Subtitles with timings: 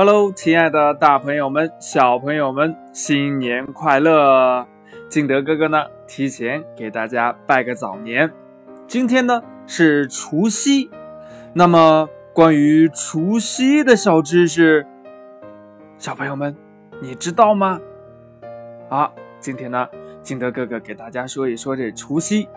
[0.00, 4.64] Hello，亲爱的大朋友们、小朋友们，新年快乐！
[5.08, 8.32] 敬德哥哥呢，提前给大家拜个早年。
[8.86, 10.88] 今天呢是除夕，
[11.52, 14.86] 那么关于除夕的小知识，
[15.98, 16.54] 小朋友们
[17.02, 17.80] 你知道吗？
[18.88, 19.88] 好，今天呢，
[20.22, 22.48] 敬德哥哥给大家说一说这除夕。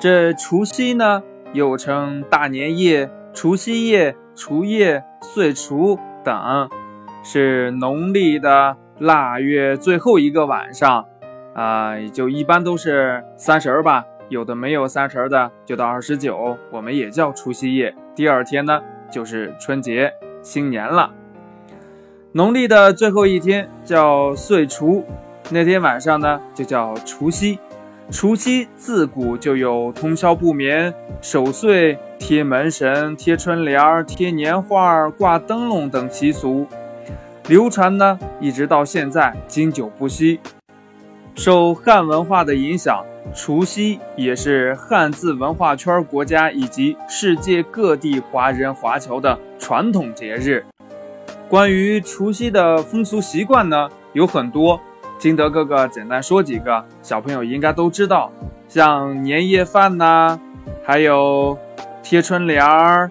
[0.00, 1.22] 这除夕呢，
[1.52, 4.16] 又称大年夜、除夕夜。
[4.40, 6.66] 除夜、岁除等，
[7.22, 11.04] 是农历的腊月最后一个晚上，
[11.54, 14.06] 啊，就一般都是三十吧。
[14.30, 17.94] 有的没有三十的，就到二十九，我们也叫除夕夜。
[18.14, 20.10] 第二天呢，就是春节、
[20.40, 21.12] 新年了。
[22.32, 25.04] 农历的最后一天叫岁除，
[25.50, 27.58] 那天晚上呢，就叫除夕。
[28.10, 31.98] 除夕自古就有通宵不眠、守岁。
[32.18, 36.66] 贴门神、贴春联、贴年画、挂灯笼等习俗，
[37.48, 40.38] 流传呢，一直到现在，经久不息。
[41.34, 43.02] 受汉文化的影响，
[43.34, 50.62] 除夕也是汉字文化圈国家以及世界各地华人华侨的传统节日。
[51.48, 54.78] 关于除夕的风俗习惯呢，有很多，
[55.20, 58.32] 金德哥哥简单说几个，小朋友应该都知道，
[58.66, 60.40] 像年夜饭呐，
[60.84, 61.56] 还有。
[62.02, 63.08] 贴春联儿，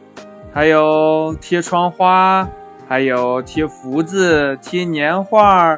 [0.52, 2.46] 还有贴窗花，
[2.86, 5.78] 还有贴福字、贴年画、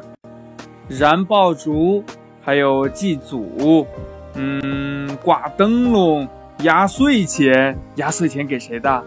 [0.88, 2.02] 燃爆竹，
[2.42, 3.86] 还有祭祖，
[4.34, 6.26] 嗯，挂灯笼、
[6.60, 7.78] 压岁钱。
[7.96, 9.04] 压岁钱给谁的？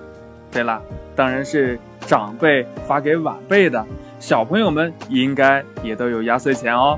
[0.50, 0.82] 对了，
[1.14, 3.84] 当然是长辈发给晚辈的。
[4.18, 6.98] 小朋友们应该也都有压岁钱哦。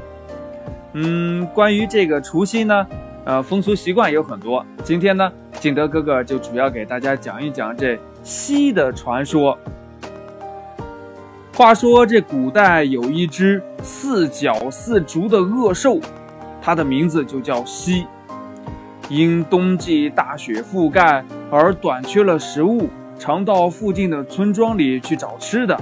[0.99, 2.87] 嗯，关于这个除夕呢？
[3.23, 4.65] 呃，风俗习惯有很多。
[4.83, 9.55] 今天呢，景德哥哥就主要给大家讲一讲这蜥的传说。
[11.53, 15.99] 话说这古代有一只四脚四足的恶兽，
[16.63, 18.07] 它的名字就叫蜥。
[19.07, 22.89] 因冬季大雪覆盖而短缺了食物，
[23.19, 25.79] 常到附近的村庄里去找吃的。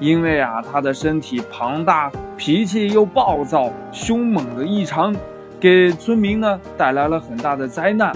[0.00, 5.14] 因为啊，它的身体庞大，脾气又暴躁，凶猛的异常。
[5.60, 8.12] 给村民呢带来了很大的灾难。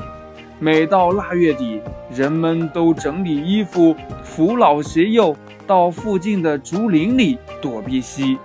[0.59, 3.95] 每到腊月底，人们都整理衣服，
[4.25, 8.39] 扶老携幼，到附近的竹林里躲避蜥。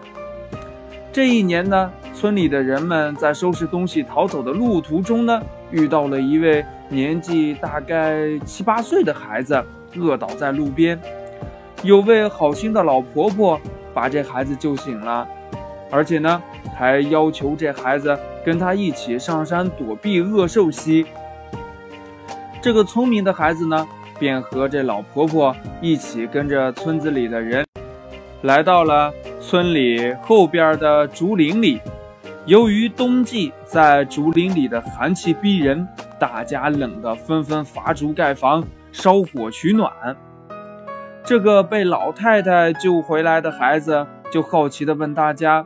[1.11, 9.63] 这一年呢，村里的人们在收拾东西逃走的路途中呢，遇到了一位年纪大概七八岁的孩子
[9.95, 10.99] 饿倒在路边。
[11.83, 13.59] 有位好心的老婆婆
[13.93, 15.27] 把这孩子救醒了，
[15.89, 16.41] 而且呢，
[16.75, 18.17] 还要求这孩子。
[18.43, 21.05] 跟他一起上山躲避恶兽袭。
[22.59, 23.87] 这个聪明的孩子呢，
[24.17, 27.63] 便和这老婆婆一起跟着村子里的人，
[28.41, 31.79] 来到了村里后边的竹林里。
[32.47, 35.87] 由于冬季在竹林里的寒气逼人，
[36.19, 39.93] 大家冷得纷纷伐竹盖房、烧火取暖。
[41.31, 45.65] 这个被老太太救回来的孩子就好奇地问大家。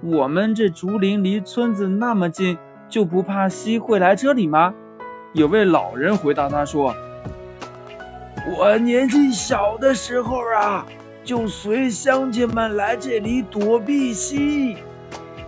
[0.00, 2.56] 我们这竹林离村子那么近，
[2.88, 4.72] 就不怕蜥会来这里吗？
[5.32, 6.94] 有位老人回答他说
[8.56, 10.86] ：“我年纪小的时候啊，
[11.24, 14.76] 就随乡亲们来这里躲避蜥。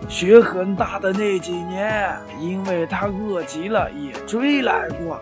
[0.09, 5.17] 雪很大的那几年，因为他饿极了，也追来过。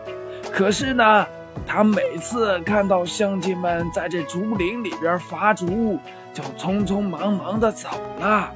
[0.51, 1.27] 可是呢，
[1.65, 5.99] 他每次看到乡亲们在这竹林里边伐竹，
[6.33, 7.89] 就匆匆忙忙的走
[8.19, 8.51] 了。”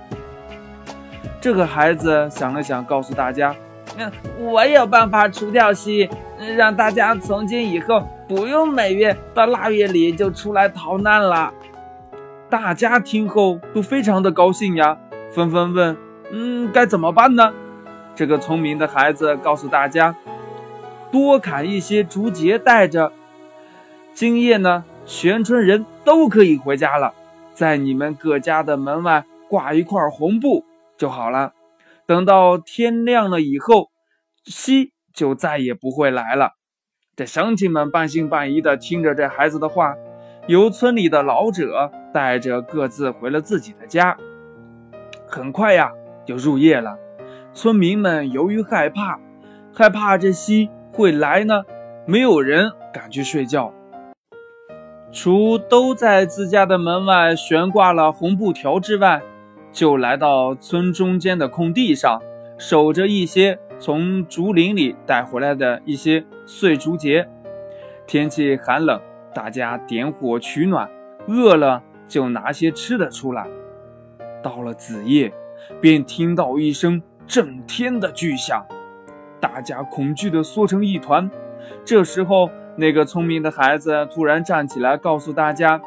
[1.42, 3.56] 这个孩子想了想，告诉大家
[3.98, 6.10] ：“嗯，我有办法除掉蜥，
[6.58, 11.54] 让大家从今以后不用每月到腊月里就出来逃难了。”
[12.50, 14.98] 大家听后都非常的高兴呀，
[15.32, 15.96] 纷纷问
[16.32, 17.54] ：“嗯，该怎么办呢？”
[18.16, 20.14] 这个聪明的孩子告诉大家
[21.12, 23.12] ：“多砍一些竹节带着，
[24.14, 27.14] 今夜呢，全村人都可以回家了，
[27.54, 30.66] 在你们各家的门外挂一块红布。”
[30.98, 31.54] 就好了。
[32.06, 33.90] 等到天亮了以后，
[34.44, 36.54] 西就再也不会来了。
[37.16, 39.96] 这乡亲们半信半疑的听着这孩子的话，
[40.48, 44.18] 由村里的老者带着各自回了自己的家。
[45.28, 45.94] 很快呀，
[46.26, 46.98] 就入夜了。
[47.54, 49.20] 村民们由于害怕，
[49.74, 50.70] 害怕这西
[51.00, 51.64] 会来呢，
[52.06, 53.74] 没有人敢去睡觉。
[55.14, 59.22] 除都在自家的门外悬挂了红布条之外。
[59.72, 62.22] 就来到村中间的空地上，
[62.58, 67.30] 守着一些从竹林里带回来的一些碎竹节。
[68.06, 69.00] 天气寒冷，
[69.34, 70.90] 大家点火取暖，
[71.28, 73.48] 饿了就拿些吃的出来。
[74.44, 75.32] 到了子夜，
[75.80, 78.66] 便听到一声震天的巨响，
[79.40, 81.30] 大家恐惧地缩成一团。
[81.86, 85.82] 这时候，那个聪明的孩子突然站起来，告诉大家：“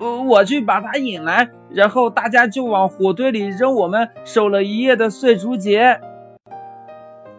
[0.00, 6.00] 呃，我去把他引来，然后大家就往火堆里扔我们守了一夜的碎竹节。”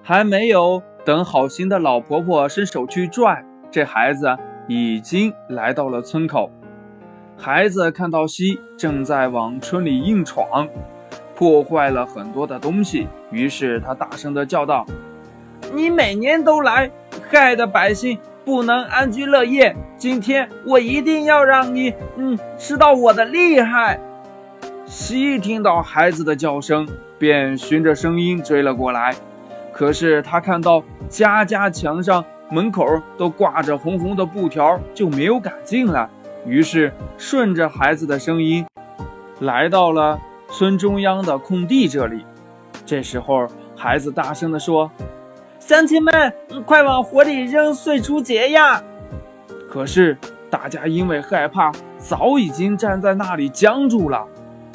[0.02, 4.38] 还没有等好心的老婆婆伸手去拽，这孩子
[4.68, 6.52] 已经来到了村口。
[7.36, 10.68] 孩子看到西正在往村里硬闯，
[11.36, 14.86] 破坏了很多的东西，于是他大声地叫道
[15.76, 16.90] ：“你每年都来，
[17.30, 19.76] 害得百姓不能安居乐业。
[19.98, 24.00] 今天我一定要让你，嗯，知道我的厉害。”
[24.88, 26.88] 西听到孩子的叫声，
[27.18, 29.14] 便循着声音追了过来。
[29.74, 32.86] 可是他看到家家墙上、门口
[33.18, 36.08] 都挂着红红的布条，就没有敢进来。
[36.46, 38.66] 于是，顺着孩子的声音，
[39.42, 40.18] 来到了
[40.50, 42.24] 村中央的空地这里。
[42.86, 44.90] 这时候，孩子大声地说
[45.68, 46.32] ：“乡亲们，
[46.64, 48.84] 快往火里扔碎竹节呀！”
[49.68, 50.16] 可是，
[50.48, 54.24] 大家因为害怕，早已经站在那里僵住了。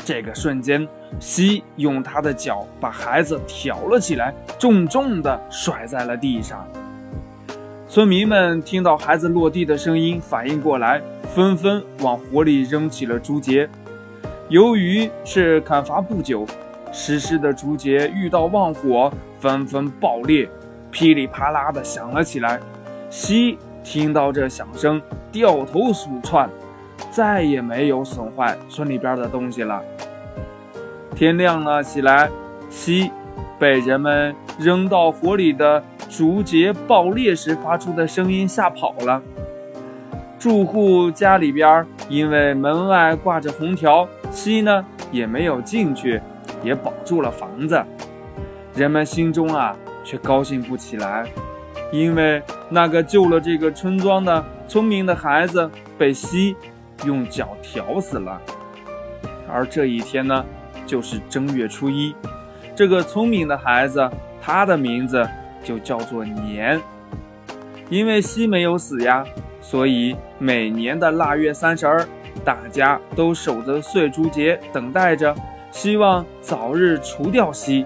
[0.04, 0.88] 这个瞬间，
[1.20, 6.66] 西用他的脚把孩子挑了起来，重重地甩在了地上。
[7.86, 11.00] 村民们听到孩子落地的声音，反应过来。
[11.32, 13.70] 纷纷往火里扔起了竹节，
[14.48, 16.44] 由于是砍伐不久，
[16.90, 20.48] 湿湿的竹节遇到旺火，纷纷爆裂，
[20.90, 22.60] 噼里啪啦的响了起来。
[23.08, 25.00] 西听到这响声，
[25.32, 26.48] 掉头鼠窜，
[27.10, 29.82] 再也没有损坏村里边的东西了。
[31.14, 32.30] 天亮了起来，
[32.68, 33.10] 西
[33.58, 39.20] 被人们扔到火里的竹节爆裂时发出的声音吓跑了。
[40.38, 46.20] 住户家里边，因为门外挂着红条，西呢也没有进去，
[46.62, 47.82] 也保住了房子。
[48.74, 51.26] 人们心中啊却高兴不起来，
[51.92, 56.56] 因为那个救了这个村庄的聪明的孩子被西
[57.04, 58.40] 用脚挑死了。
[59.52, 60.44] 而这一天呢，
[60.86, 62.14] 就是正月初一，
[62.74, 64.08] 这个聪明的孩子，
[64.40, 65.28] 他的名字
[65.64, 66.80] 就叫做年，
[67.88, 69.24] 因为西没有死呀。
[69.60, 72.08] 所以每年的腊月三十儿，
[72.44, 75.34] 大家都守着岁竹节，等待着，
[75.70, 77.84] 希望早日除掉西。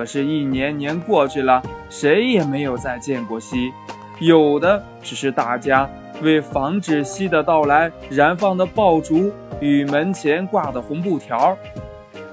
[0.00, 3.70] 可是，一年年过去了，谁也没有再见过西，
[4.18, 5.86] 有的只是大家
[6.22, 9.30] 为防止西的到来燃放的爆竹
[9.60, 11.54] 与门前挂的红布条，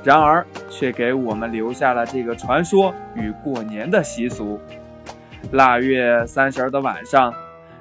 [0.01, 4.57] 然而却给我们留下了这个传说与过年的习俗。
[5.51, 7.33] 腊月三十的晚上。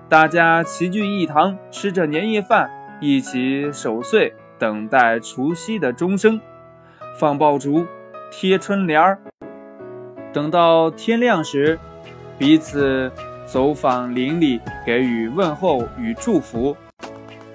[0.09, 2.69] 大家齐聚一堂，吃着年夜饭，
[3.01, 6.41] 一起守岁，等待除夕的钟声，
[7.21, 7.87] 放爆竹，
[8.33, 9.17] 贴春联儿。
[10.37, 11.79] 等到天亮时，
[12.37, 13.11] 彼此
[13.47, 16.77] 走访邻里，给予问候与祝福。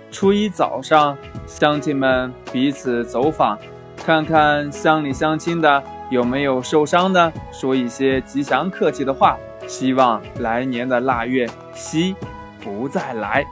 [0.09, 3.55] 初一早上，乡亲们彼此走访，
[3.95, 9.37] 看看乡里乡亲的有没有受伤的，说一些吉祥客气的话，
[9.67, 12.15] 希望来年的腊月夕。
[12.63, 13.45] 不再来，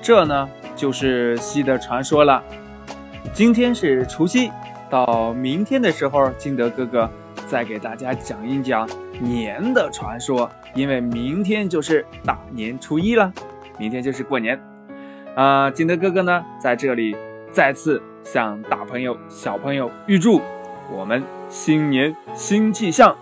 [0.00, 2.40] 这呢就是西的传说了。
[3.32, 4.52] 今天是除夕，
[4.90, 7.10] 到明天的时候，金德哥哥
[7.46, 8.88] 再给大家讲一讲
[9.20, 10.50] 年的传说。
[10.74, 13.32] 因为明天就是大年初一了，
[13.78, 14.60] 明天就是过年。
[15.34, 17.16] 啊，金德哥哥呢在这里
[17.50, 20.40] 再次向大朋友、小朋友预祝
[20.92, 23.16] 我们新年新气象，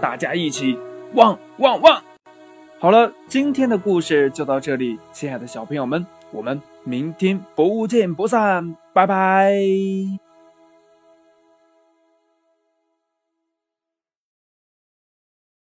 [0.00, 0.78] 大家一起
[1.14, 2.02] 旺旺旺！
[2.80, 10.27] 好了，今天的故事就到这里，亲爱的小朋友们，我们明天不见不散，拜拜。